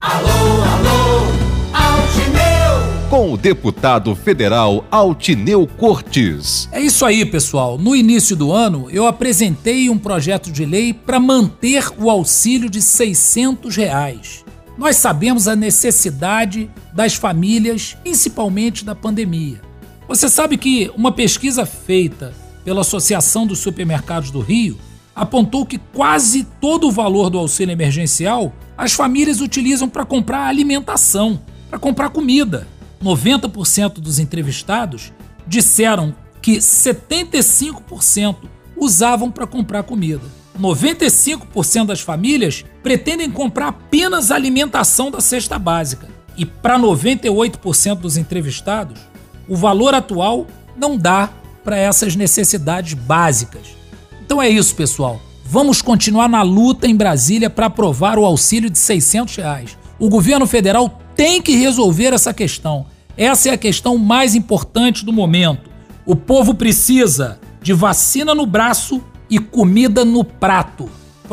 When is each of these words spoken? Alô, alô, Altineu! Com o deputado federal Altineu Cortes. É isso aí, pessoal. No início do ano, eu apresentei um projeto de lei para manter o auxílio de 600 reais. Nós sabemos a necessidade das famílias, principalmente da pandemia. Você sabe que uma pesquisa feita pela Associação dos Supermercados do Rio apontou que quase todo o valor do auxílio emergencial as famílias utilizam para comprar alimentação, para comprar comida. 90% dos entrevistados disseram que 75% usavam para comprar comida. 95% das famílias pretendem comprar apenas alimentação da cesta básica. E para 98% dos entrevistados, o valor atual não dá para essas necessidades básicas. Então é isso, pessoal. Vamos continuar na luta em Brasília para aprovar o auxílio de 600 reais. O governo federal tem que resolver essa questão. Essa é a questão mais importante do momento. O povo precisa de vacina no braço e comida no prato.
Alô, 0.00 0.28
alô, 0.28 1.26
Altineu! 1.72 3.10
Com 3.10 3.32
o 3.32 3.36
deputado 3.36 4.14
federal 4.14 4.84
Altineu 4.92 5.66
Cortes. 5.66 6.68
É 6.70 6.80
isso 6.80 7.04
aí, 7.04 7.24
pessoal. 7.24 7.76
No 7.76 7.96
início 7.96 8.36
do 8.36 8.52
ano, 8.52 8.88
eu 8.92 9.08
apresentei 9.08 9.90
um 9.90 9.98
projeto 9.98 10.52
de 10.52 10.64
lei 10.64 10.94
para 10.94 11.18
manter 11.18 11.90
o 11.98 12.08
auxílio 12.08 12.70
de 12.70 12.80
600 12.80 13.74
reais. 13.74 14.44
Nós 14.78 14.94
sabemos 14.94 15.48
a 15.48 15.56
necessidade 15.56 16.70
das 16.94 17.14
famílias, 17.14 17.96
principalmente 18.00 18.84
da 18.84 18.94
pandemia. 18.94 19.60
Você 20.06 20.28
sabe 20.28 20.56
que 20.56 20.92
uma 20.96 21.10
pesquisa 21.10 21.66
feita 21.66 22.32
pela 22.64 22.82
Associação 22.82 23.48
dos 23.48 23.58
Supermercados 23.58 24.30
do 24.30 24.38
Rio 24.38 24.78
apontou 25.18 25.66
que 25.66 25.78
quase 25.78 26.44
todo 26.60 26.86
o 26.86 26.92
valor 26.92 27.28
do 27.28 27.38
auxílio 27.38 27.72
emergencial 27.72 28.52
as 28.76 28.92
famílias 28.92 29.40
utilizam 29.40 29.88
para 29.88 30.04
comprar 30.04 30.46
alimentação, 30.46 31.40
para 31.68 31.78
comprar 31.78 32.10
comida. 32.10 32.68
90% 33.02 33.94
dos 33.94 34.20
entrevistados 34.20 35.12
disseram 35.44 36.14
que 36.40 36.58
75% 36.58 38.36
usavam 38.76 39.28
para 39.28 39.46
comprar 39.46 39.82
comida. 39.82 40.22
95% 40.58 41.86
das 41.86 42.00
famílias 42.00 42.64
pretendem 42.80 43.28
comprar 43.28 43.68
apenas 43.68 44.30
alimentação 44.30 45.10
da 45.10 45.20
cesta 45.20 45.58
básica. 45.58 46.08
E 46.36 46.46
para 46.46 46.78
98% 46.78 47.96
dos 47.96 48.16
entrevistados, 48.16 49.00
o 49.48 49.56
valor 49.56 49.94
atual 49.94 50.46
não 50.76 50.96
dá 50.96 51.28
para 51.64 51.76
essas 51.76 52.14
necessidades 52.14 52.94
básicas. 52.94 53.78
Então 54.28 54.42
é 54.42 54.48
isso, 54.50 54.74
pessoal. 54.74 55.18
Vamos 55.42 55.80
continuar 55.80 56.28
na 56.28 56.42
luta 56.42 56.86
em 56.86 56.94
Brasília 56.94 57.48
para 57.48 57.64
aprovar 57.64 58.18
o 58.18 58.26
auxílio 58.26 58.68
de 58.68 58.78
600 58.78 59.36
reais. 59.36 59.78
O 59.98 60.10
governo 60.10 60.46
federal 60.46 61.00
tem 61.16 61.40
que 61.40 61.56
resolver 61.56 62.12
essa 62.12 62.34
questão. 62.34 62.84
Essa 63.16 63.48
é 63.48 63.52
a 63.52 63.56
questão 63.56 63.96
mais 63.96 64.34
importante 64.34 65.02
do 65.02 65.14
momento. 65.14 65.70
O 66.04 66.14
povo 66.14 66.52
precisa 66.54 67.40
de 67.62 67.72
vacina 67.72 68.34
no 68.34 68.44
braço 68.44 69.02
e 69.30 69.38
comida 69.38 70.04
no 70.04 70.22
prato. 70.22 70.90